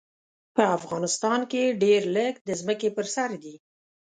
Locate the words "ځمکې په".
2.61-3.01